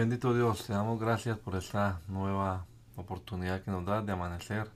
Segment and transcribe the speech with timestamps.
[0.00, 2.64] Bendito Dios, te damos gracias por esta nueva
[2.96, 4.66] oportunidad que nos das de amanecer,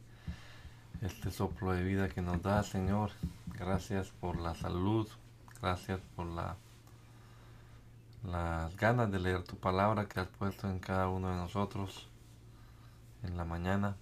[1.01, 3.11] este soplo de vida que nos da, Señor.
[3.47, 5.09] Gracias por la salud,
[5.63, 6.57] gracias por la,
[8.23, 12.07] las ganas de leer tu palabra que has puesto en cada uno de nosotros
[13.23, 13.97] en la mañana.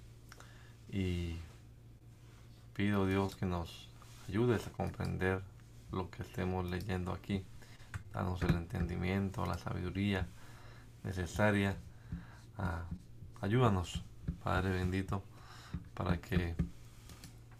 [0.91, 1.37] Y
[2.75, 3.89] pido Dios que nos
[4.29, 5.41] ayudes a comprender
[5.93, 7.45] lo que estemos leyendo aquí.
[8.13, 10.27] Danos el entendimiento, la sabiduría
[11.05, 11.77] necesaria.
[12.59, 12.85] Ah,
[13.41, 14.03] ayúdanos,
[14.43, 15.23] Padre bendito,
[15.95, 16.55] para que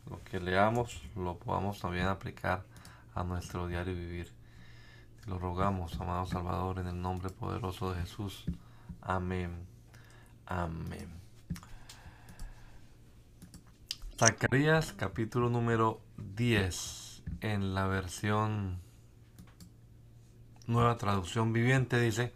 [0.09, 2.65] lo que leamos lo podamos también aplicar
[3.15, 4.33] a nuestro diario vivir.
[5.23, 8.45] Te lo rogamos, amado Salvador, en el nombre poderoso de Jesús.
[9.01, 9.67] Amén.
[10.47, 11.09] Amén.
[14.19, 18.79] Zacarías capítulo número 10 en la versión
[20.67, 22.33] nueva traducción viviente dice,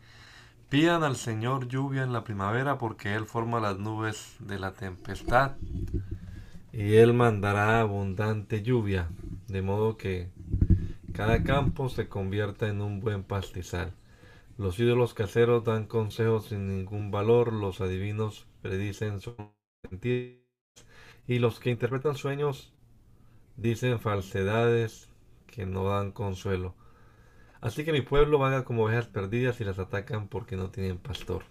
[0.68, 5.52] Pidan al Señor lluvia en la primavera porque Él forma las nubes de la tempestad
[6.72, 9.08] y Él mandará abundante lluvia,
[9.46, 10.32] de modo que
[11.12, 13.94] cada campo se convierta en un buen pastizal.
[14.58, 19.36] Los ídolos caseros dan consejos sin ningún valor, los adivinos predicen sus
[21.28, 22.72] y los que interpretan sueños
[23.56, 25.10] dicen falsedades
[25.46, 26.74] que no dan consuelo.
[27.66, 31.42] Así que mi pueblo vaga como ovejas perdidas y las atacan porque no tienen pastor.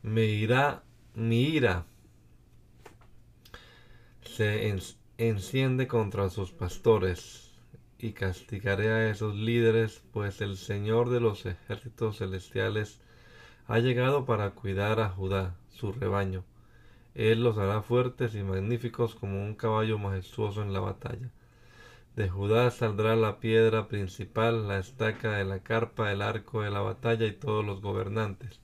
[0.00, 0.84] Me irá,
[1.14, 1.84] mi ira
[4.22, 4.74] se
[5.18, 7.52] enciende contra sus pastores
[7.98, 13.02] y castigaré a esos líderes, pues el Señor de los ejércitos celestiales
[13.66, 16.42] ha llegado para cuidar a Judá, su rebaño.
[17.14, 21.30] Él los hará fuertes y magníficos como un caballo majestuoso en la batalla.
[22.16, 26.80] De Judá saldrá la piedra principal, la estaca de la carpa, el arco de la
[26.80, 28.58] batalla y todos los gobernantes.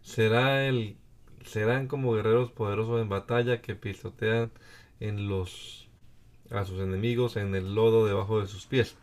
[0.00, 0.96] Será el,
[1.44, 4.50] serán como guerreros poderosos en batalla que pisotean
[5.00, 5.86] en los,
[6.50, 8.96] a sus enemigos en el lodo debajo de sus pies,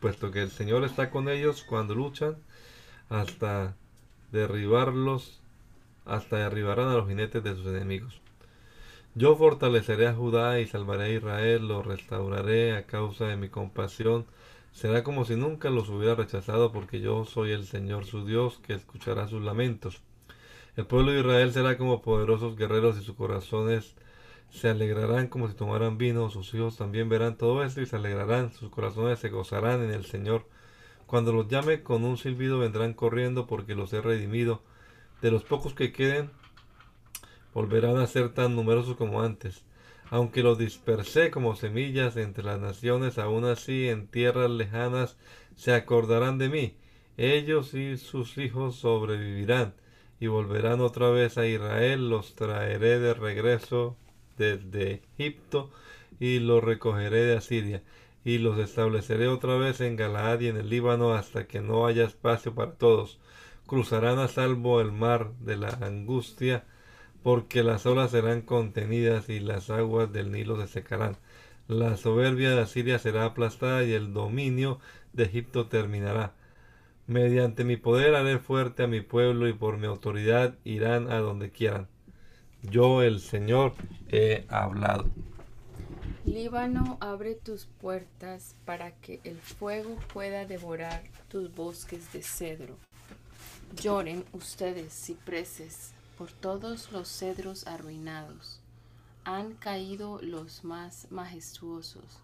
[0.00, 2.36] puesto que el Señor está con ellos cuando luchan
[3.08, 3.74] hasta
[4.32, 5.40] derribarlos,
[6.04, 8.20] hasta derribarán a los jinetes de sus enemigos.
[9.20, 14.24] Yo fortaleceré a Judá y salvaré a Israel, lo restauraré a causa de mi compasión.
[14.72, 18.72] Será como si nunca los hubiera rechazado, porque yo soy el Señor su Dios, que
[18.72, 20.00] escuchará sus lamentos.
[20.74, 23.94] El pueblo de Israel será como poderosos guerreros y sus corazones
[24.48, 26.30] se alegrarán como si tomaran vino.
[26.30, 28.54] Sus hijos también verán todo esto y se alegrarán.
[28.54, 30.46] Sus corazones se gozarán en el Señor.
[31.04, 34.62] Cuando los llame con un silbido vendrán corriendo porque los he redimido.
[35.20, 36.30] De los pocos que queden,
[37.54, 39.64] volverán a ser tan numerosos como antes.
[40.10, 45.16] Aunque los dispersé como semillas entre las naciones, aún así en tierras lejanas
[45.54, 46.76] se acordarán de mí.
[47.16, 49.74] Ellos y sus hijos sobrevivirán
[50.18, 52.10] y volverán otra vez a Israel.
[52.10, 53.96] Los traeré de regreso
[54.36, 55.70] desde Egipto
[56.18, 57.82] y los recogeré de Asiria
[58.24, 62.04] y los estableceré otra vez en Galaad y en el Líbano hasta que no haya
[62.04, 63.18] espacio para todos.
[63.66, 66.64] Cruzarán a salvo el mar de la angustia
[67.22, 71.16] porque las olas serán contenidas y las aguas del Nilo se secarán.
[71.68, 74.80] La soberbia de Asiria será aplastada y el dominio
[75.12, 76.34] de Egipto terminará.
[77.06, 81.50] Mediante mi poder haré fuerte a mi pueblo y por mi autoridad irán a donde
[81.50, 81.88] quieran.
[82.62, 83.74] Yo, el Señor,
[84.08, 85.06] he hablado.
[86.24, 92.76] Líbano, abre tus puertas para que el fuego pueda devorar tus bosques de cedro.
[93.74, 98.60] Lloren ustedes, cipreses, por todos los cedros arruinados.
[99.24, 102.18] Han caído los más majestuosos.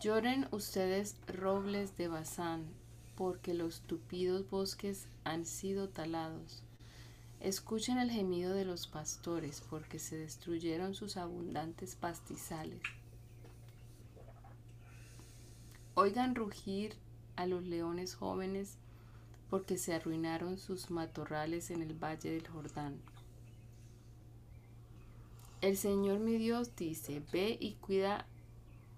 [0.00, 2.64] Lloren ustedes robles de Bazán,
[3.14, 6.62] porque los tupidos bosques han sido talados.
[7.40, 12.80] Escuchen el gemido de los pastores, porque se destruyeron sus abundantes pastizales.
[15.92, 16.94] Oigan rugir
[17.36, 18.78] a los leones jóvenes
[19.54, 22.98] porque se arruinaron sus matorrales en el valle del Jordán.
[25.60, 28.26] El Señor mi Dios dice, ve y cuida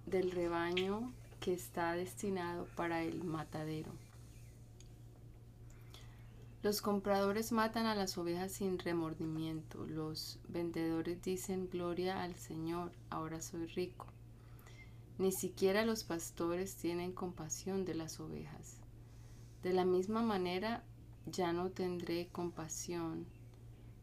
[0.07, 3.93] del rebaño que está destinado para el matadero.
[6.63, 9.85] Los compradores matan a las ovejas sin remordimiento.
[9.85, 14.07] Los vendedores dicen gloria al Señor, ahora soy rico.
[15.19, 18.76] Ni siquiera los pastores tienen compasión de las ovejas.
[19.63, 20.85] De la misma manera,
[21.27, 23.27] ya no tendré compasión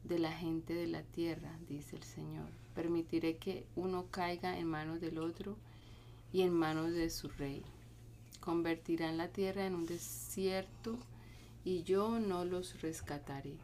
[0.04, 2.50] de la gente de la tierra, dice el Señor.
[2.76, 5.58] Permitiré que uno caiga en manos del otro
[6.32, 7.64] y en manos de su rey.
[8.42, 10.98] Convertirán la tierra en un desierto
[11.64, 13.56] y yo no los rescataré.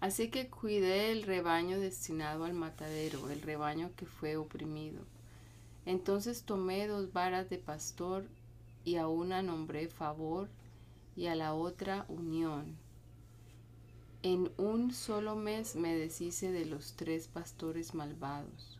[0.00, 5.00] Así que cuidé el rebaño destinado al matadero, el rebaño que fue oprimido.
[5.86, 8.26] Entonces tomé dos varas de pastor
[8.84, 10.48] y a una nombré favor
[11.16, 12.76] y a la otra unión.
[14.22, 18.78] En un solo mes me deshice de los tres pastores malvados.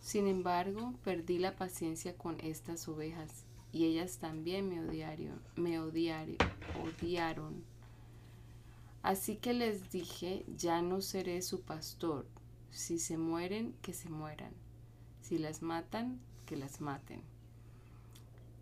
[0.00, 6.36] Sin embargo, perdí la paciencia con estas ovejas y ellas también me odiaron, me odiaron,
[6.82, 7.64] odiaron.
[9.02, 12.26] Así que les dije, ya no seré su pastor.
[12.70, 14.52] Si se mueren, que se mueran.
[15.22, 17.22] Si las matan, que las maten.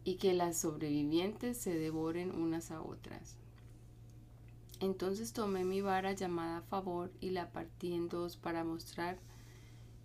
[0.07, 3.37] Y que las sobrevivientes se devoren unas a otras.
[4.81, 9.19] Entonces tomé mi vara llamada favor y la partí en dos para mostrar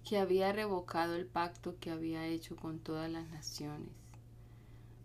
[0.03, 4.01] que había revocado el pacto que había hecho con todas las naciones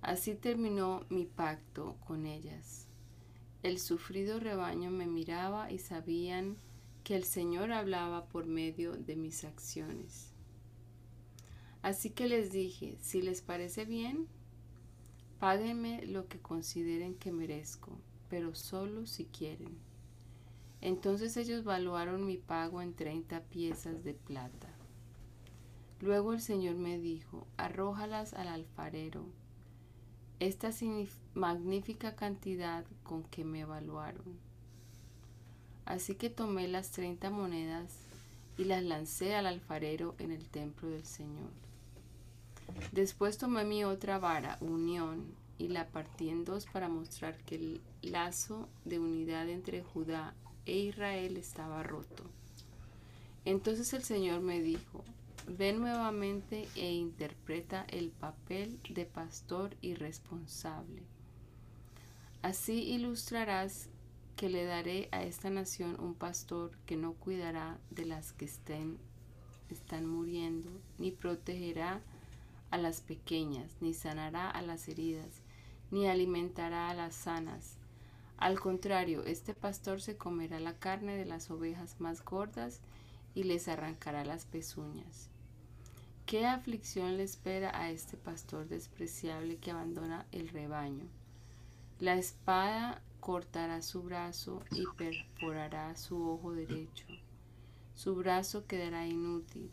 [0.06, 2.86] Así terminó mi pacto con ellas.
[3.64, 6.58] El sufrido rebaño me miraba y sabían
[7.02, 10.30] que el Señor hablaba por medio de mis acciones.
[11.82, 14.28] Así que les dije, si les parece bien,
[15.38, 17.98] páguenme lo que consideren que merezco,
[18.28, 19.76] pero solo si quieren.
[20.80, 24.68] Entonces ellos valuaron mi pago en treinta piezas de plata.
[26.00, 29.24] Luego el Señor me dijo, arrójalas al alfarero
[30.38, 30.70] esta
[31.34, 34.38] magnífica cantidad con que me evaluaron.
[35.86, 37.96] Así que tomé las treinta monedas
[38.58, 41.65] y las lancé al alfarero en el templo del Señor.
[42.92, 47.80] Después tomé mi otra vara, unión, y la partí en dos para mostrar que el
[48.02, 50.34] lazo de unidad entre Judá
[50.66, 52.24] e Israel estaba roto.
[53.44, 55.04] Entonces el Señor me dijo,
[55.48, 61.02] Ve nuevamente e interpreta el papel de pastor irresponsable.
[62.42, 63.88] Así ilustrarás
[64.34, 68.98] que le daré a esta nación un pastor que no cuidará de las que están
[70.06, 72.02] muriendo, ni protegerá
[72.70, 75.42] a las pequeñas, ni sanará a las heridas,
[75.90, 77.78] ni alimentará a las sanas.
[78.36, 82.80] Al contrario, este pastor se comerá la carne de las ovejas más gordas
[83.34, 85.30] y les arrancará las pezuñas.
[86.26, 91.06] ¿Qué aflicción le espera a este pastor despreciable que abandona el rebaño?
[92.00, 97.06] La espada cortará su brazo y perforará su ojo derecho.
[97.94, 99.70] Su brazo quedará inútil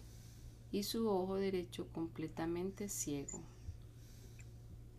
[0.74, 3.44] y su ojo derecho completamente ciego.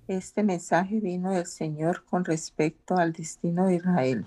[0.07, 4.25] Este mensaje vino del Señor con respecto al destino de Israel.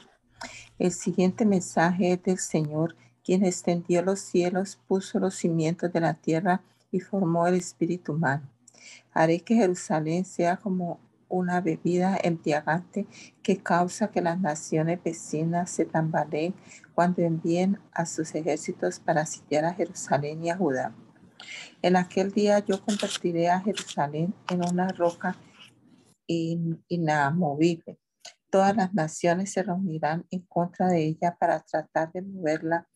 [0.77, 6.15] El siguiente mensaje es del Señor, quien extendió los cielos, puso los cimientos de la
[6.15, 6.61] tierra
[6.91, 8.49] y formó el espíritu humano.
[9.13, 10.99] Haré que Jerusalén sea como
[11.29, 13.07] una bebida embriagante
[13.41, 16.53] que causa que las naciones vecinas se tambaleen
[16.93, 20.93] cuando envíen a sus ejércitos para sitiar a Jerusalén y a Judá.
[21.81, 25.37] En aquel día yo convertiré a Jerusalén en una roca
[26.27, 27.97] inamovible.
[28.49, 32.87] Todas las naciones se reunirán en contra de ella para tratar de moverla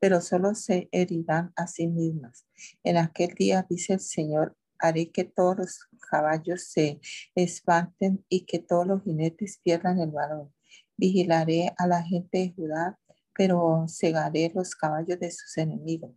[0.00, 2.46] pero solo se herirán a sí mismas.
[2.82, 7.00] En aquel día, dice el Señor, haré que todos los caballos se
[7.34, 10.50] espanten y que todos los jinetes pierdan el valor.
[10.96, 12.98] Vigilaré a la gente de Judá,
[13.34, 16.12] pero cegaré los caballos de sus enemigos.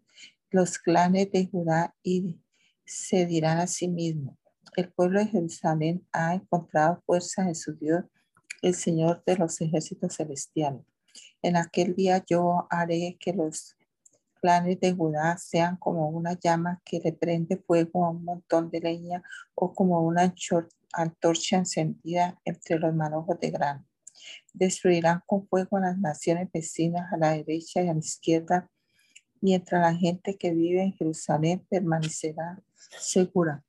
[0.54, 2.40] Los clanes de Judá y
[2.86, 4.38] se dirán a sí mismos.
[4.76, 8.04] El pueblo de Jerusalén ha encontrado fuerza en su Dios,
[8.62, 10.84] el Señor de los ejércitos celestiales.
[11.42, 13.76] En aquel día yo haré que los
[14.40, 18.80] clanes de Judá sean como una llama que le prende fuego a un montón de
[18.80, 19.24] leña
[19.56, 20.36] o como una
[20.94, 23.88] antorcha encendida entre los manojos de grano.
[24.54, 28.70] Destruirán con fuego a las naciones vecinas a la derecha y a la izquierda,
[29.44, 32.64] mientras la gente que vive en Jerusalén permanecerá
[32.98, 33.62] segura.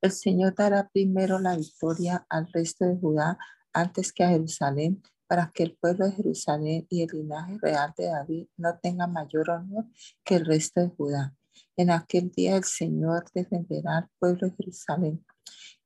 [0.00, 3.36] El Señor dará primero la victoria al resto de Judá
[3.72, 8.04] antes que a Jerusalén para que el pueblo de Jerusalén y el linaje real de
[8.04, 9.86] David no tengan mayor honor
[10.22, 11.34] que el resto de Judá.
[11.76, 15.24] En aquel día el Señor defenderá al pueblo de Jerusalén.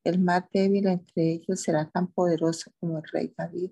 [0.03, 3.71] El más débil entre ellos será tan poderoso como el rey David,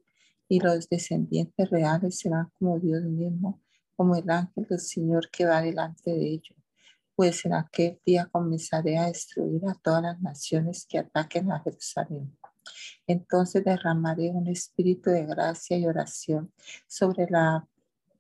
[0.50, 3.62] y los descendientes reales serán como Dios mismo,
[3.98, 6.58] como el ángel del Señor que va delante de ellos.
[7.16, 12.38] Pues en aquel día comenzaré a destruir a todas las naciones que ataquen a Jerusalén.
[13.08, 16.54] Entonces derramaré un espíritu de gracia y oración
[16.86, 17.68] sobre la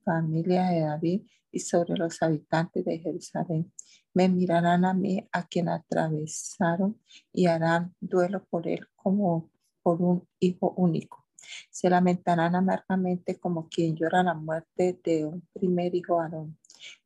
[0.04, 3.72] familia de David y sobre los habitantes de Jerusalén.
[4.14, 7.00] Me mirarán a mí, a quien atravesaron,
[7.32, 9.52] y harán duelo por él como
[9.84, 11.27] por un hijo único.
[11.70, 16.58] Se lamentarán amargamente como quien llora la muerte de un primer hijo varón.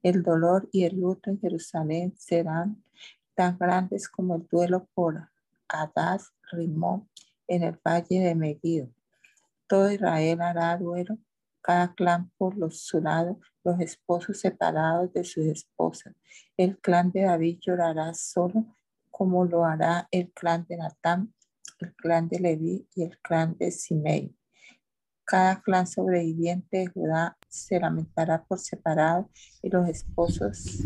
[0.02, 2.84] El dolor y el luto en Jerusalén serán
[3.36, 5.30] tan grandes como el duelo por
[5.68, 7.10] Adás Rimón
[7.48, 8.90] en el valle de Megiddo.
[9.68, 11.18] Todo Israel hará duelo,
[11.62, 16.14] cada clan por los, su lado, los esposos separados de sus esposas.
[16.58, 18.66] El clan de David llorará solo
[19.10, 21.34] como lo hará el clan de Natán,
[21.82, 24.36] el clan de Leví y el clan de Simei.
[25.24, 29.30] Cada clan sobreviviente de Judá se lamentará por separado
[29.62, 30.84] y los esposos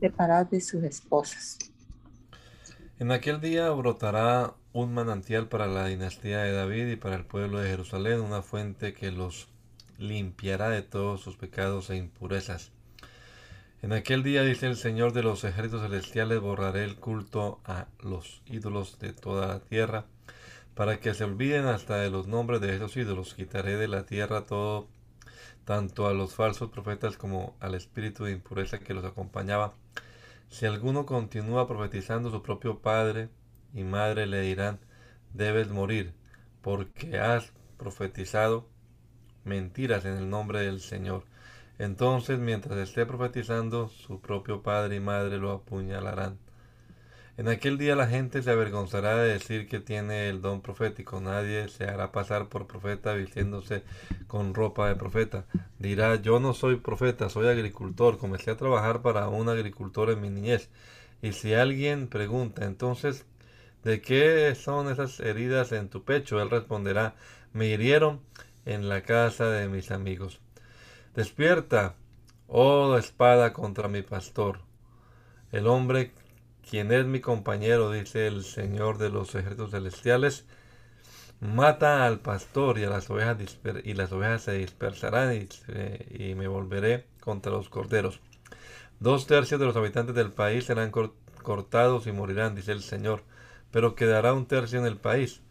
[0.00, 1.58] separados de sus esposas.
[2.98, 7.60] En aquel día brotará un manantial para la dinastía de David y para el pueblo
[7.60, 9.48] de Jerusalén, una fuente que los
[9.98, 12.72] limpiará de todos sus pecados e impurezas.
[13.82, 18.42] En aquel día, dice el Señor de los ejércitos celestiales, borraré el culto a los
[18.46, 20.06] ídolos de toda la tierra,
[20.78, 23.34] para que se olviden hasta de los nombres de esos ídolos.
[23.34, 24.86] Quitaré de la tierra todo,
[25.64, 29.74] tanto a los falsos profetas como al espíritu de impureza que los acompañaba.
[30.50, 33.28] Si alguno continúa profetizando, su propio padre
[33.74, 34.78] y madre le dirán,
[35.34, 36.14] debes morir,
[36.62, 38.68] porque has profetizado
[39.44, 41.24] mentiras en el nombre del Señor.
[41.80, 46.38] Entonces, mientras esté profetizando, su propio padre y madre lo apuñalarán.
[47.38, 51.20] En aquel día la gente se avergonzará de decir que tiene el don profético.
[51.20, 53.84] Nadie se hará pasar por profeta vistiéndose
[54.26, 55.44] con ropa de profeta.
[55.78, 58.18] Dirá, yo no soy profeta, soy agricultor.
[58.18, 60.68] Comencé a trabajar para un agricultor en mi niñez.
[61.22, 63.24] Y si alguien pregunta, entonces,
[63.84, 66.42] ¿de qué son esas heridas en tu pecho?
[66.42, 67.14] Él responderá,
[67.52, 68.20] me hirieron
[68.66, 70.40] en la casa de mis amigos.
[71.14, 71.94] Despierta,
[72.48, 74.58] oh espada contra mi pastor.
[75.52, 76.10] El hombre,
[76.68, 80.44] quien es mi compañero, dice el Señor de los ejércitos celestiales,
[81.40, 83.36] mata al pastor y a las ovejas,
[83.84, 88.20] y las ovejas se dispersarán y, me volveré contra los corderos.
[89.00, 90.90] Dos tercios de los habitantes del país serán
[91.42, 93.22] cortados y morirán, dice el Señor,
[93.70, 95.42] pero quedará un tercio en el país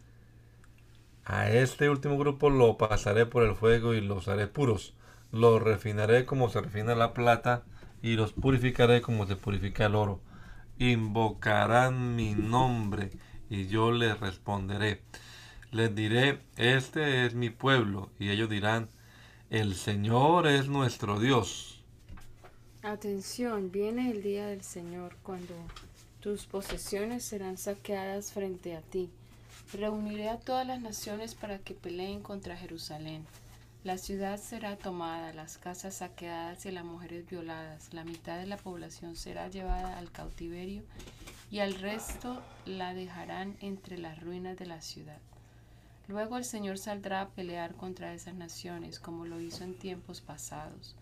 [1.28, 4.94] a este último grupo lo pasaré por el fuego y los haré puros.
[5.30, 7.64] Los refinaré como se refina la plata
[8.00, 10.20] y los purificaré como se purifica el oro.
[10.78, 13.10] Invocarán mi nombre
[13.50, 15.02] y yo les responderé.
[15.70, 18.88] Les diré, este es mi pueblo y ellos dirán,
[19.50, 21.82] el Señor es nuestro Dios.
[22.82, 25.54] Atención, viene el día del Señor cuando
[26.20, 29.10] tus posesiones serán saqueadas frente a ti
[29.72, 33.26] Reuniré a todas las naciones para que peleen contra Jerusalén.
[33.84, 37.94] La ciudad será tomada, las casas saqueadas y las mujeres violadas.
[37.94, 40.82] La mitad de la población será llevada al cautiverio
[41.48, 45.20] y al resto la dejarán entre las ruinas de la ciudad.
[46.08, 50.96] Luego el Señor saldrá a pelear contra esas naciones, como lo hizo en tiempos pasados.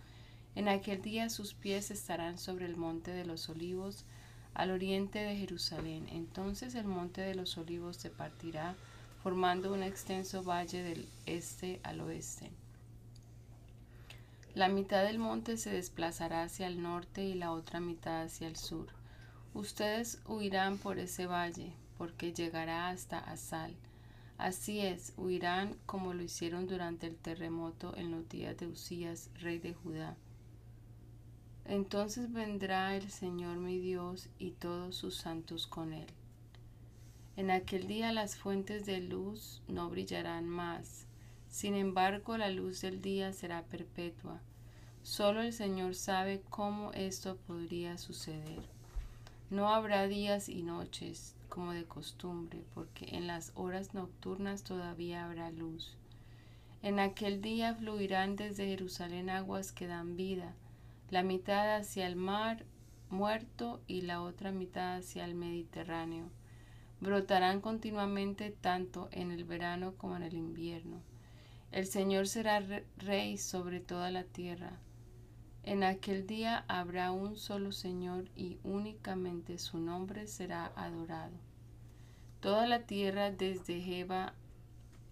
[0.54, 4.04] En aquel día sus pies estarán sobre el monte de los olivos,
[4.52, 6.08] al oriente de Jerusalén.
[6.12, 8.74] Entonces el monte de los olivos se partirá,
[9.22, 12.50] formando un extenso valle del este al oeste.
[14.56, 18.56] La mitad del monte se desplazará hacia el norte y la otra mitad hacia el
[18.56, 18.86] sur.
[19.52, 23.76] Ustedes huirán por ese valle, porque llegará hasta Asal.
[24.38, 29.58] Así es, huirán como lo hicieron durante el terremoto en los días de Usías, rey
[29.58, 30.16] de Judá.
[31.66, 36.08] Entonces vendrá el Señor mi Dios y todos sus santos con él.
[37.36, 41.05] En aquel día las fuentes de luz no brillarán más,
[41.56, 44.42] sin embargo la luz del día será perpetua.
[45.02, 48.60] Solo el Señor sabe cómo esto podría suceder.
[49.48, 55.50] No habrá días y noches como de costumbre, porque en las horas nocturnas todavía habrá
[55.50, 55.96] luz.
[56.82, 60.52] En aquel día fluirán desde Jerusalén aguas que dan vida,
[61.08, 62.66] la mitad hacia el mar
[63.08, 66.28] muerto y la otra mitad hacia el Mediterráneo.
[67.00, 71.00] Brotarán continuamente tanto en el verano como en el invierno.
[71.72, 72.62] El Señor será
[72.96, 74.78] rey sobre toda la tierra.
[75.62, 81.34] En aquel día habrá un solo Señor y únicamente su nombre será adorado.
[82.40, 84.34] Toda la tierra desde Jeba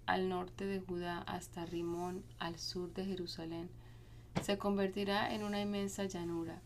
[0.06, 3.68] al norte de Judá hasta Rimón al sur de Jerusalén
[4.42, 6.60] se convertirá en una inmensa llanura.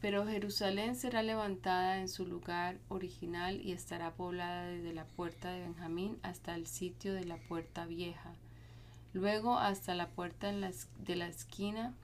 [0.00, 5.60] Pero Jerusalén será levantada en su lugar original y estará poblada desde la puerta de
[5.60, 8.34] Benjamín hasta el sitio de la puerta vieja,
[9.12, 11.94] luego hasta la puerta de la esquina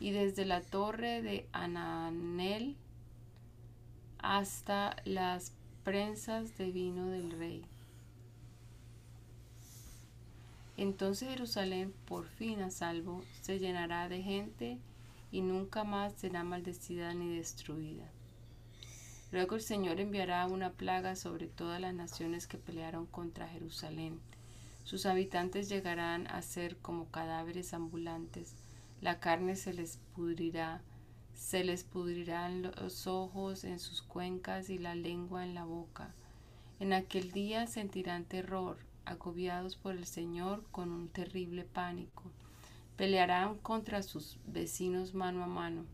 [0.00, 2.76] y desde la torre de Ananel
[4.18, 5.52] hasta las
[5.84, 7.64] prensas de vino del rey.
[10.76, 14.78] Entonces Jerusalén, por fin a salvo, se llenará de gente
[15.32, 18.04] y nunca más será maldecida ni destruida.
[19.32, 24.20] Luego el Señor enviará una plaga sobre todas las naciones que pelearon contra Jerusalén.
[24.86, 28.54] Sus habitantes llegarán a ser como cadáveres ambulantes
[29.00, 30.80] la carne se les pudrirá,
[31.34, 36.14] se les pudrirán los ojos en sus cuencas y la lengua en la boca.
[36.80, 42.22] En aquel día sentirán terror, agobiados por el Señor con un terrible pánico.
[42.96, 45.84] Pelearán contra sus vecinos mano a mano.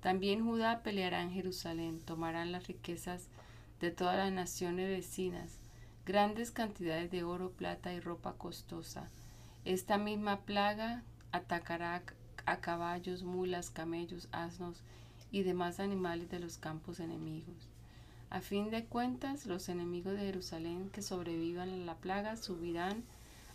[0.00, 3.28] También Judá peleará en Jerusalén, tomarán las riquezas
[3.80, 5.57] de todas las naciones vecinas,
[6.08, 9.10] grandes cantidades de oro, plata y ropa costosa.
[9.66, 12.02] Esta misma plaga atacará
[12.46, 14.80] a caballos, mulas, camellos, asnos
[15.30, 17.68] y demás animales de los campos enemigos.
[18.30, 23.04] A fin de cuentas, los enemigos de Jerusalén que sobrevivan a la plaga subirán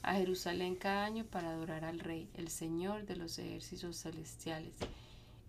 [0.03, 4.75] a Jerusalén cada año para adorar al Rey, el Señor de los ejércitos celestiales,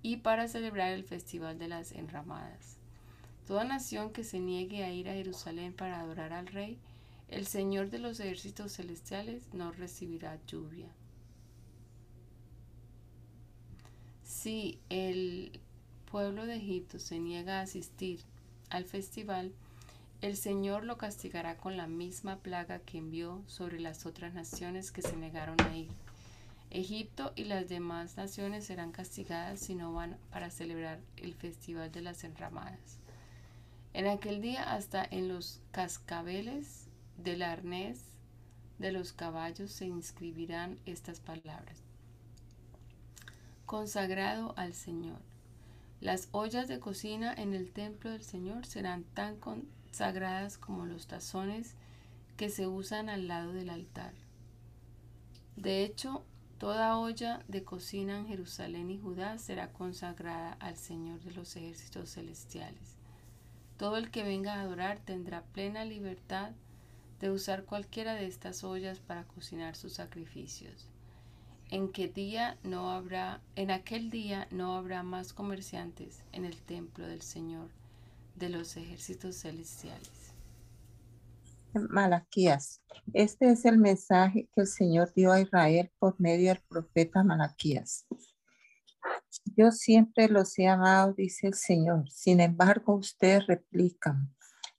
[0.01, 2.79] y para celebrar el festival de las enramadas.
[3.47, 6.79] Toda nación que se niegue a ir a Jerusalén para adorar al Rey,
[7.35, 10.87] el Señor de los ejércitos celestiales no recibirá lluvia.
[14.23, 15.59] Si el
[16.09, 18.21] pueblo de Egipto se niega a asistir
[18.71, 19.53] al festival,
[20.21, 25.03] el Señor lo castigará con la misma plaga que envió sobre las otras naciones que
[25.03, 25.91] se negaron a ir.
[26.71, 32.03] Egipto y las demás naciones serán castigadas si no van para celebrar el festival de
[32.03, 33.01] las enramadas.
[33.93, 36.84] En aquel día hasta en los cascabeles
[37.17, 38.01] del arnés
[38.79, 41.85] de los caballos se inscribirán estas palabras
[43.67, 45.19] consagrado al Señor.
[46.01, 51.75] Las ollas de cocina en el templo del Señor serán tan consagradas como los tazones
[52.37, 54.13] que se usan al lado del altar.
[55.57, 56.25] De hecho,
[56.59, 62.11] toda olla de cocina en Jerusalén y Judá será consagrada al Señor de los ejércitos
[62.11, 62.97] celestiales.
[63.77, 66.53] Todo el que venga a adorar tendrá plena libertad
[67.25, 70.91] de usar cualquiera de estas ollas para cocinar sus sacrificios
[71.71, 77.07] en qué día no habrá, en aquel día no habrá más comerciantes en el templo
[77.07, 77.71] del Señor
[78.37, 80.35] de los ejércitos celestiales.
[81.73, 82.83] Malaquías.
[83.15, 88.07] Este es el mensaje que el Señor dio a Israel por medio del profeta Malaquías.
[89.57, 92.11] Yo siempre los he amado, dice el Señor.
[92.11, 94.29] Sin embargo, ustedes replican,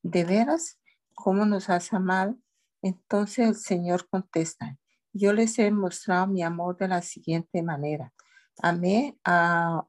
[0.03, 0.77] ¿de veras?
[1.15, 2.37] ¿Cómo nos has amado?
[2.81, 4.77] Entonces el Señor contesta,
[5.13, 8.13] yo les he mostrado mi amor de la siguiente manera.
[8.61, 9.87] Amé a,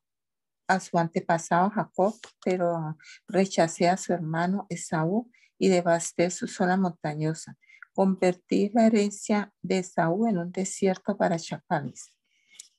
[0.81, 2.97] su antepasado Jacob, pero
[3.29, 7.57] rechacé a su hermano Esaú y devasté su zona montañosa.
[7.93, 12.15] Convertí la herencia de Esaú en un desierto para chacales.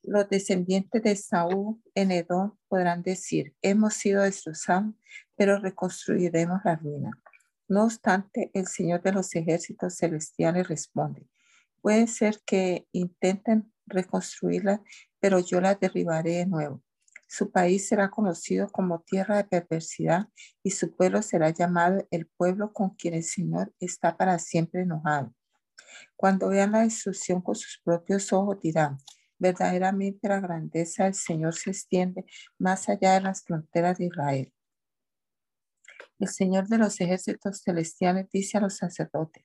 [0.04, 4.94] Los descendientes de Esaú en Edom podrán decir, hemos sido destrozados,
[5.36, 7.12] pero reconstruiremos la ruina.
[7.68, 11.28] No obstante, el Señor de los ejércitos celestiales responde,
[11.82, 14.82] Puede ser que intenten reconstruirla,
[15.20, 16.84] pero yo la derribaré de nuevo.
[17.28, 20.28] Su país será conocido como tierra de perversidad
[20.64, 25.34] y su pueblo será llamado el pueblo con quien el Señor está para siempre enojado.
[26.16, 28.98] Cuando vean la destrucción con sus propios ojos dirán,
[29.38, 32.26] verdaderamente la grandeza del Señor se extiende
[32.58, 34.54] más allá de las fronteras de Israel.
[36.20, 39.44] El Señor de los ejércitos celestiales dice a los sacerdotes,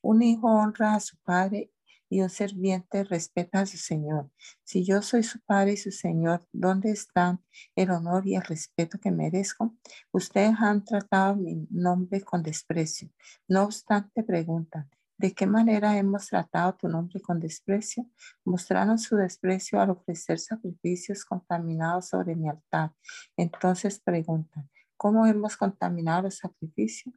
[0.00, 1.72] un hijo honra a su padre
[2.08, 4.30] y un serviente respeta a su Señor.
[4.64, 7.44] Si yo soy su Padre y su Señor, ¿dónde están
[7.76, 9.76] el honor y el respeto que merezco?
[10.12, 13.10] Ustedes han tratado mi nombre con desprecio.
[13.46, 18.06] No obstante, preguntan, ¿de qué manera hemos tratado tu nombre con desprecio?
[18.44, 22.92] Mostraron su desprecio al ofrecer sacrificios contaminados sobre mi altar.
[23.36, 27.14] Entonces preguntan, ¿cómo hemos contaminado los sacrificios?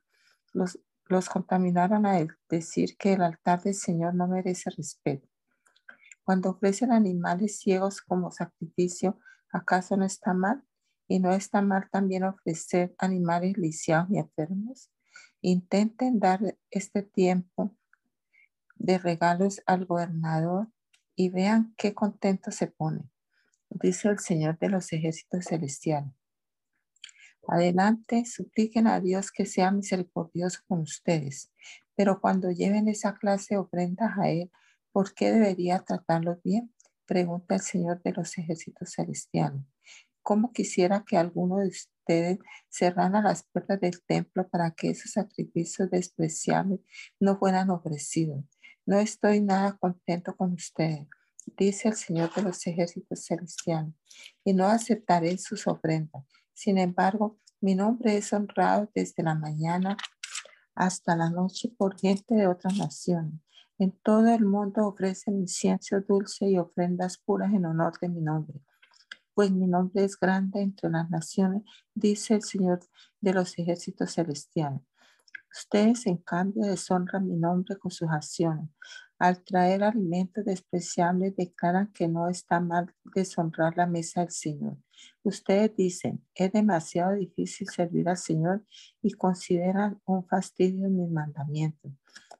[0.53, 5.27] Los, los contaminaron a decir que el altar del Señor no merece respeto.
[6.23, 9.19] Cuando ofrecen animales ciegos como sacrificio,
[9.51, 10.63] ¿Acaso no está mal?
[11.07, 14.89] ¿Y no está mal también ofrecer animales lisiados y enfermos?
[15.41, 17.75] Intenten dar este tiempo
[18.75, 20.69] de regalos al gobernador
[21.15, 23.11] y vean qué contento se pone,
[23.69, 26.13] dice el Señor de los ejércitos celestiales.
[27.47, 31.51] Adelante, supliquen a Dios que sea misericordioso con ustedes,
[31.95, 34.51] pero cuando lleven esa clase de ofrendas a Él,
[34.91, 36.73] ¿por qué debería tratarlos bien?
[37.05, 39.61] Pregunta el Señor de los ejércitos celestiales.
[40.21, 42.37] ¿Cómo quisiera que alguno de ustedes
[42.69, 46.79] cerrara las puertas del templo para que esos sacrificios despreciables
[47.19, 48.45] no fueran ofrecidos?
[48.85, 51.07] No estoy nada contento con ustedes,
[51.57, 53.93] dice el Señor de los ejércitos celestiales,
[54.43, 56.23] y no aceptaré sus ofrendas.
[56.53, 59.97] Sin embargo, mi nombre es honrado desde la mañana
[60.75, 63.39] hasta la noche por gente de otras naciones.
[63.77, 68.61] En todo el mundo ofrecen incienso dulce y ofrendas puras en honor de mi nombre.
[69.33, 71.63] Pues mi nombre es grande entre las naciones,
[71.95, 72.79] dice el Señor
[73.19, 74.81] de los ejércitos celestiales.
[75.53, 78.69] Ustedes, en cambio, deshonran mi nombre con sus acciones.
[79.19, 84.77] Al traer alimentos despreciables, declaran que no está mal deshonrar la mesa del Señor.
[85.23, 88.65] Ustedes dicen, es demasiado difícil servir al Señor
[89.01, 91.91] y consideran un fastidio mis mandamientos,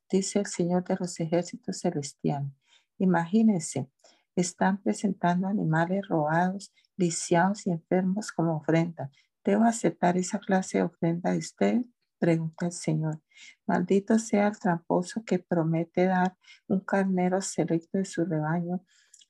[0.10, 2.52] dice el Señor de los ejércitos celestiales.
[2.98, 3.90] Imagínense,
[4.36, 9.12] están presentando animales robados, lisiados y enfermos como ofrenda.
[9.44, 11.86] ¿Debo aceptar esa clase de ofrenda de ustedes?
[12.22, 13.20] Pregunta el Señor.
[13.66, 18.86] Maldito sea el tramposo que promete dar un carnero selecto de su rebaño,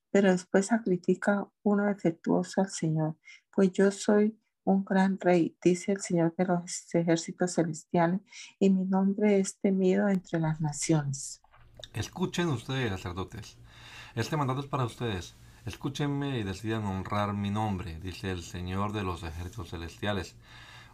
[0.10, 3.16] pero después sacrifica uno defectuoso al Señor.
[3.50, 8.20] Pues yo soy un gran rey, dice el Señor de los ejércitos celestiales,
[8.60, 11.42] y mi nombre es temido entre las naciones.
[11.94, 13.58] Escuchen ustedes, sacerdotes.
[14.16, 15.38] Este mandato es para ustedes.
[15.66, 20.36] Escúchenme y decidan honrar mi nombre, dice el Señor de los ejércitos celestiales.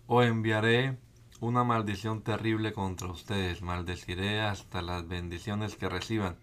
[0.05, 0.99] O enviaré
[1.39, 3.61] una maldición terrible contra ustedes.
[3.61, 6.37] Maldeciré hasta las bendiciones que reciban.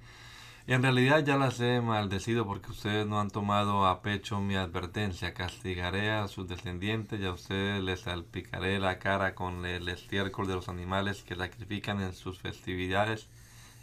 [0.67, 5.35] En realidad ya las he maldecido porque ustedes no han tomado a pecho mi advertencia.
[5.35, 10.55] Castigaré a sus descendientes y a ustedes les salpicaré la cara con el estiércol de
[10.55, 13.29] los animales que sacrifican en sus festividades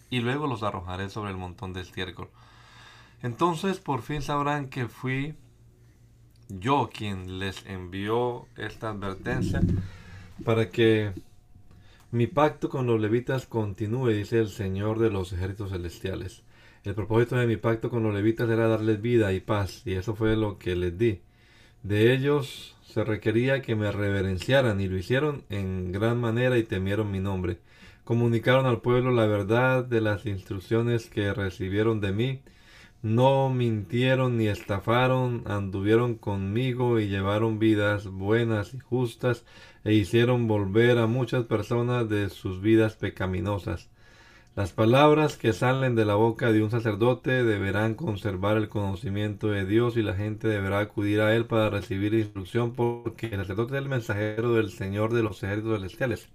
[0.09, 2.29] y luego los arrojaré sobre el montón de estiércol.
[3.21, 5.35] Entonces por fin sabrán que fui
[6.49, 9.61] yo quien les envió esta advertencia
[10.43, 11.13] para que
[12.11, 16.43] mi pacto con los levitas continúe, dice el Señor de los ejércitos celestiales.
[16.83, 20.15] El propósito de mi pacto con los levitas era darles vida y paz, y eso
[20.15, 21.21] fue lo que les di.
[21.83, 27.11] De ellos se requería que me reverenciaran, y lo hicieron en gran manera y temieron
[27.11, 27.59] mi nombre.
[28.03, 32.41] Comunicaron al pueblo la verdad de las instrucciones que recibieron de mí,
[33.03, 39.43] no mintieron ni estafaron, anduvieron conmigo y llevaron vidas buenas y justas
[39.83, 43.89] e hicieron volver a muchas personas de sus vidas pecaminosas.
[44.53, 49.65] Las palabras que salen de la boca de un sacerdote deberán conservar el conocimiento de
[49.65, 53.81] Dios y la gente deberá acudir a él para recibir instrucción porque el sacerdote es
[53.83, 56.29] el mensajero del Señor de los ejércitos celestiales.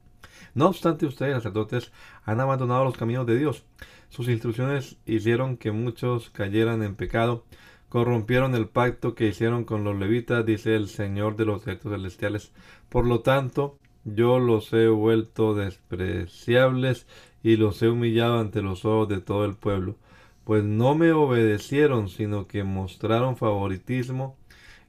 [0.54, 1.92] No obstante, ustedes, sacerdotes,
[2.24, 3.64] han abandonado los caminos de Dios.
[4.08, 7.44] Sus instrucciones hicieron que muchos cayeran en pecado,
[7.90, 12.52] corrompieron el pacto que hicieron con los levitas, dice el Señor de los ejércitos celestiales.
[12.88, 17.06] Por lo tanto, yo los he vuelto despreciables
[17.42, 19.96] y los he humillado ante los ojos de todo el pueblo,
[20.44, 24.36] pues no me obedecieron, sino que mostraron favoritismo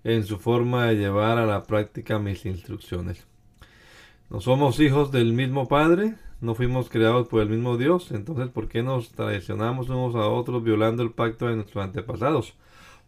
[0.03, 3.25] en su forma de llevar a la práctica mis instrucciones.
[4.29, 6.15] ¿No somos hijos del mismo Padre?
[6.41, 8.11] ¿No fuimos creados por el mismo Dios?
[8.11, 12.53] Entonces, ¿por qué nos traicionamos unos a otros violando el pacto de nuestros antepasados?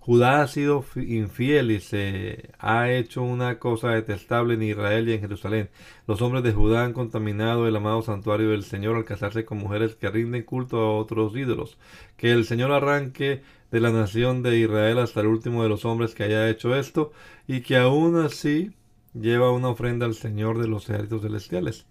[0.10, 5.20] Judá ha sido infiel y se ha hecho una cosa detestable en Israel y en
[5.20, 5.70] Jerusalén.
[6.08, 9.96] Los hombres de Judá han contaminado el amado santuario del Señor al casarse con mujeres
[9.96, 11.78] que rinden culto a otros ídolos.
[12.18, 16.16] Que el Señor arranque de la nación de Israel hasta el último de los hombres
[16.16, 17.12] que haya hecho esto
[17.46, 18.72] y que aún así
[19.14, 21.86] lleva una ofrenda al Señor de los ejércitos celestiales.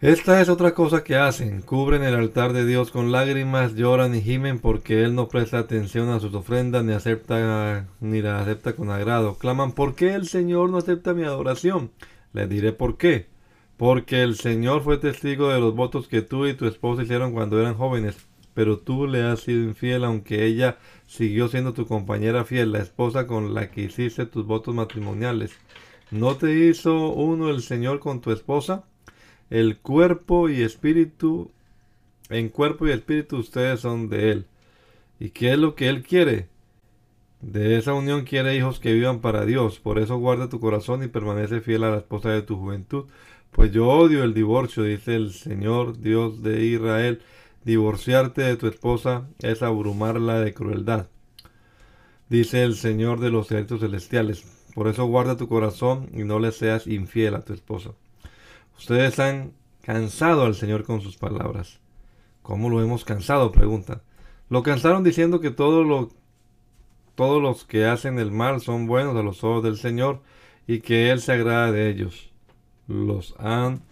[0.00, 4.20] Esta es otra cosa que hacen, cubren el altar de Dios con lágrimas, lloran y
[4.20, 8.90] gimen porque Él no presta atención a sus ofrendas ni acepta ni la acepta con
[8.90, 9.38] agrado.
[9.38, 11.92] Claman, ¿por qué el Señor no acepta mi adoración?
[12.32, 13.28] Les diré por qué.
[13.76, 17.60] Porque el Señor fue testigo de los votos que tú y tu esposa hicieron cuando
[17.60, 18.16] eran jóvenes,
[18.52, 23.26] pero tú le has sido infiel aunque ella siguió siendo tu compañera fiel, la esposa
[23.26, 25.52] con la que hiciste tus votos matrimoniales.
[26.10, 28.84] ¿No te hizo uno el Señor con tu esposa?
[29.50, 31.50] El cuerpo y espíritu,
[32.30, 34.46] en cuerpo y espíritu ustedes son de Él.
[35.20, 36.48] ¿Y qué es lo que Él quiere?
[37.40, 39.78] De esa unión quiere hijos que vivan para Dios.
[39.78, 43.04] Por eso guarda tu corazón y permanece fiel a la esposa de tu juventud.
[43.50, 47.20] Pues yo odio el divorcio, dice el Señor Dios de Israel.
[47.64, 51.08] Divorciarte de tu esposa es abrumarla de crueldad,
[52.28, 54.44] dice el Señor de los ejércitos celestiales.
[54.74, 57.92] Por eso guarda tu corazón y no le seas infiel a tu esposa.
[58.78, 61.80] Ustedes han cansado al Señor con sus palabras.
[62.42, 63.52] ¿Cómo lo hemos cansado?
[63.52, 64.02] Preguntan.
[64.50, 66.10] Lo cansaron diciendo que lo,
[67.14, 70.20] todos los que hacen el mal son buenos a los ojos del Señor
[70.66, 72.30] y que Él se agrada de ellos.
[72.86, 73.82] Los han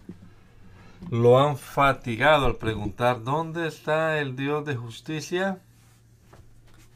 [1.09, 5.59] lo han fatigado al preguntar ¿dónde está el Dios de justicia?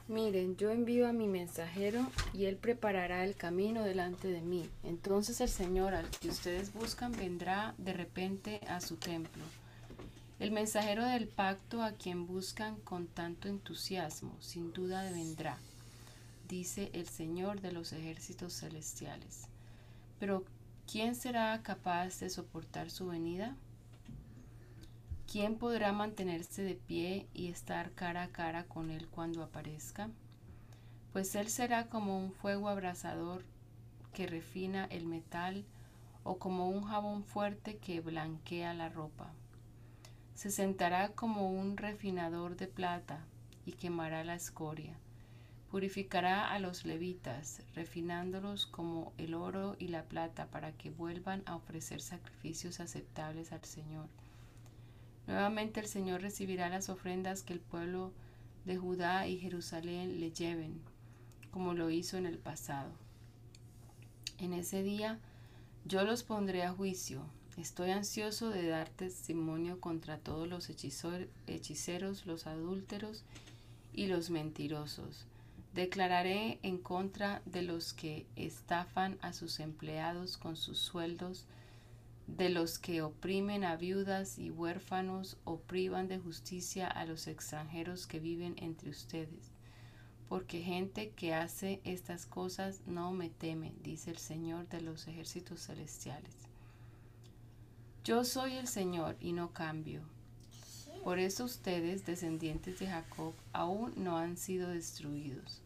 [0.08, 4.70] Miren, yo envío a mi mensajero y él preparará el camino delante de mí.
[4.84, 9.44] Entonces el Señor al que ustedes buscan vendrá de repente a su templo.
[10.40, 15.58] El mensajero del pacto a quien buscan con tanto entusiasmo, sin duda vendrá,
[16.48, 19.48] dice el Señor de los ejércitos celestiales.
[20.20, 20.46] Pero
[20.90, 23.58] ¿quién será capaz de soportar su venida?
[25.30, 30.10] ¿Quién podrá mantenerse de pie y estar cara a cara con Él cuando aparezca?
[31.12, 33.44] Pues Él será como un fuego abrasador
[34.14, 35.66] que refina el metal
[36.24, 39.34] o como un jabón fuerte que blanquea la ropa.
[40.34, 43.20] Se sentará como un refinador de plata
[43.66, 44.94] y quemará la escoria.
[45.70, 51.58] Purificará a los levitas, refinándolos como el oro y la plata para que vuelvan a
[51.58, 54.08] ofrecer sacrificios aceptables al Señor
[55.28, 58.14] Nuevamente el Señor recibirá las ofrendas que el pueblo
[58.66, 60.80] de Judá y Jerusalén le lleven,
[61.52, 62.92] como lo hizo en el pasado.
[64.40, 65.20] En ese día
[65.86, 67.22] yo los pondré a juicio.
[67.58, 73.24] Estoy ansioso de dar testimonio contra todos los hechiceros, los adúlteros
[73.94, 75.26] y los mentirosos.
[75.74, 81.46] Declararé en contra de los que estafan a sus empleados con sus sueldos
[82.28, 88.06] de los que oprimen a viudas y huérfanos o privan de justicia a los extranjeros
[88.06, 89.52] que viven entre ustedes.
[90.28, 95.66] Porque gente que hace estas cosas no me teme, dice el Señor de los ejércitos
[95.66, 96.36] celestiales.
[98.04, 100.02] Yo soy el Señor y no cambio.
[101.04, 105.62] Por eso ustedes, descendientes de Jacob, aún no han sido destruidos.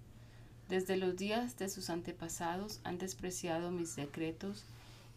[0.70, 4.64] Desde los días de sus antepasados han despreciado mis decretos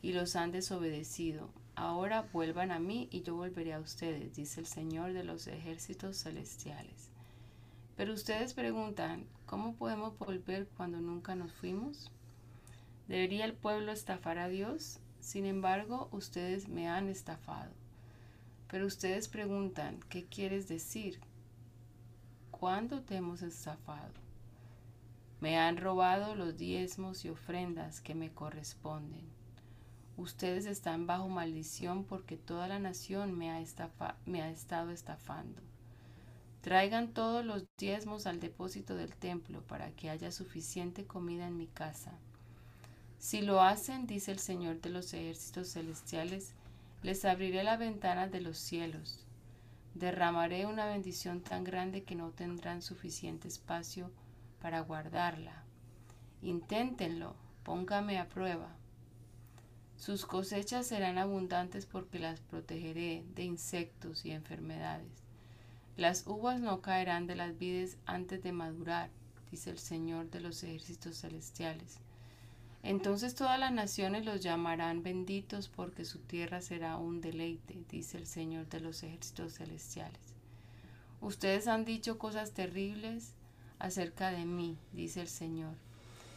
[0.04, 1.48] y los han desobedecido.
[1.76, 6.18] Ahora vuelvan a mí y yo volveré a ustedes, dice el Señor de los ejércitos
[6.18, 7.08] celestiales.
[7.96, 12.10] Pero ustedes preguntan, ¿cómo podemos volver cuando nunca nos fuimos?
[13.08, 14.98] ¿Debería el pueblo estafar a Dios?
[15.20, 17.72] Sin embargo, ustedes me han estafado.
[18.70, 21.18] Pero ustedes preguntan, ¿qué quieres decir?
[22.50, 24.12] ¿Cuándo te hemos estafado?
[25.40, 29.33] Me han robado los diezmos y ofrendas que me corresponden.
[30.16, 35.60] Ustedes están bajo maldición porque toda la nación me ha, estado estafando.
[36.60, 41.66] Traigan todos los diezmos al depósito del templo para que haya suficiente comida en mi
[41.66, 42.12] casa.
[43.18, 46.52] Si lo hacen, dice el Señor de los ejércitos celestiales,
[47.02, 49.26] les abriré la ventana de los cielos.
[49.94, 54.10] Derramaré una bendición tan grande que no tendrán suficiente espacio
[54.60, 55.64] para guardarla.
[56.40, 58.68] Inténtenlo, póngame a prueba.
[60.04, 65.08] Sus cosechas serán abundantes porque las protegeré de insectos y enfermedades.
[65.96, 69.08] Las uvas no caerán de las vides antes de madurar,
[69.50, 72.00] dice el Señor de los ejércitos celestiales.
[72.82, 78.26] Entonces todas las naciones los llamarán benditos porque su tierra será un deleite, dice el
[78.26, 80.20] Señor de los ejércitos celestiales.
[81.22, 83.32] Ustedes han dicho cosas terribles
[83.78, 85.72] acerca de mí, dice el Señor.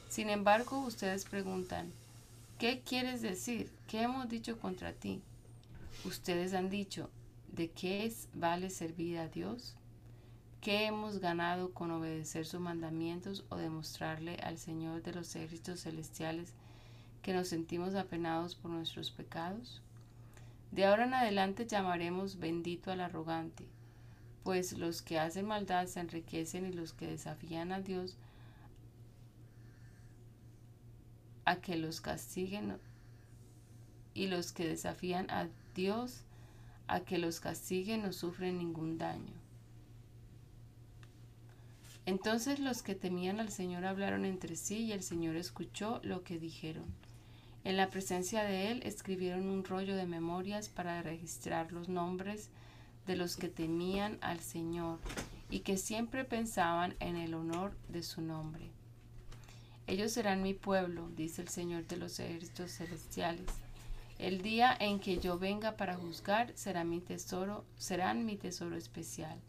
[0.07, 1.91] Sin embargo, ustedes preguntan,
[2.57, 3.71] ¿Qué quieres decir?
[3.87, 5.21] ¿Qué hemos dicho contra ti?
[6.05, 7.11] Ustedes han dicho,
[7.51, 9.75] ¿de qué es, vale servir a Dios?
[10.59, 16.55] ¿Qué hemos ganado con obedecer sus mandamientos o demostrarle al Señor de los ejércitos celestiales
[17.21, 19.83] que nos sentimos apenados por nuestros pecados?
[20.71, 23.67] De ahora en adelante llamaremos bendito al arrogante,
[24.43, 28.17] pues los que hacen maldad se enriquecen y los que desafían a Dios
[31.47, 32.77] a que los castiguen
[34.13, 36.25] y los que desafían a Dios
[36.87, 39.33] a que los castiguen no sufren ningún daño.
[42.05, 46.37] Entonces los que temían al Señor hablaron entre sí y el Señor escuchó lo que
[46.37, 46.85] dijeron.
[47.63, 52.49] En la presencia de Él escribieron un rollo de memorias para registrar los nombres
[53.05, 54.99] de los que temían al Señor
[55.49, 58.76] y que siempre pensaban en el honor de su nombre.
[59.87, 63.47] Ellos serán mi pueblo, dice el Señor de los ejércitos celestiales.
[64.19, 69.39] El día en que yo venga para juzgar será mi tesoro, serán mi tesoro especial.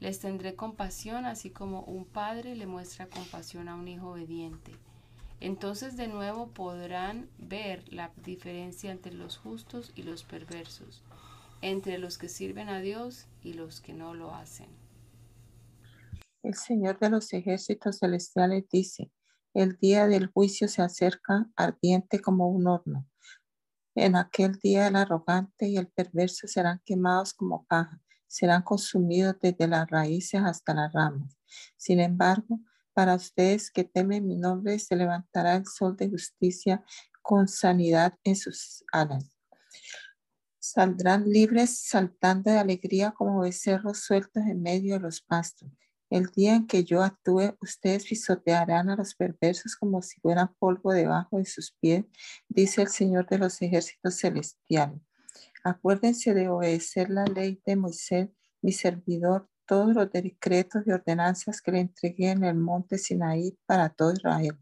[0.00, 4.72] Les tendré compasión así como un padre le muestra compasión a un hijo obediente.
[5.40, 11.04] Entonces de nuevo podrán ver la diferencia entre los justos y los perversos,
[11.62, 14.68] entre los que sirven a Dios y los que no lo hacen.
[16.42, 19.10] El Señor de los ejércitos celestiales dice,
[19.62, 23.06] el día del juicio se acerca ardiente como un horno.
[23.94, 29.66] En aquel día el arrogante y el perverso serán quemados como paja serán consumidos desde
[29.66, 31.36] las raíces hasta las ramas.
[31.76, 32.60] Sin embargo,
[32.92, 36.84] para ustedes que temen mi nombre, se levantará el sol de justicia
[37.22, 39.34] con sanidad en sus alas.
[40.58, 45.70] Saldrán libres saltando de alegría como becerros sueltos en medio de los pastos.
[46.10, 50.92] El día en que yo actúe, ustedes pisotearán a los perversos como si fueran polvo
[50.92, 52.04] debajo de sus pies,
[52.48, 55.00] dice el Señor de los ejércitos celestiales.
[55.64, 58.30] Acuérdense de obedecer la ley de Moisés,
[58.62, 63.90] mi servidor, todos los decretos y ordenanzas que le entregué en el monte Sinaí para
[63.90, 64.58] todo Israel.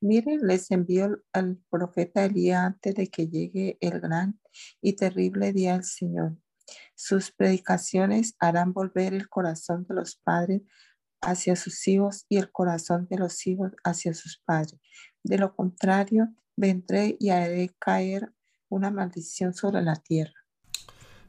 [0.00, 4.40] Miren, les envío al profeta Elías antes de que llegue el gran
[4.80, 6.36] y terrible día del Señor.
[6.94, 10.62] Sus predicaciones harán volver el corazón de los padres
[11.20, 14.80] hacia sus hijos y el corazón de los hijos hacia sus padres.
[15.22, 18.32] De lo contrario, vendré y haré caer
[18.68, 20.32] una maldición sobre la tierra.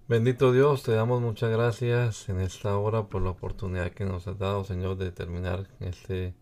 [0.08, 4.38] Bendito Dios, te damos muchas gracias en esta hora por la oportunidad que nos has
[4.38, 6.34] dado, Señor, de terminar este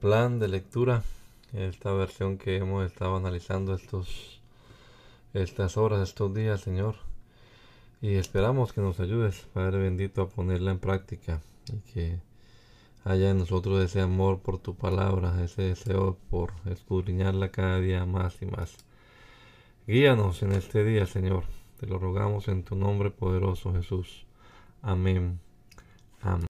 [0.00, 1.02] plan de lectura,
[1.52, 4.40] esta versión que hemos estado analizando estos,
[5.34, 6.96] estas horas, estos días, Señor.
[8.04, 11.40] Y esperamos que nos ayudes, Padre bendito, a ponerla en práctica
[11.72, 12.18] y que
[13.02, 18.42] haya en nosotros ese amor por tu palabra, ese deseo por escudriñarla cada día más
[18.42, 18.76] y más.
[19.86, 21.44] Guíanos en este día, Señor.
[21.80, 24.26] Te lo rogamos en tu nombre poderoso, Jesús.
[24.82, 25.40] Amén.
[26.20, 26.53] Amén.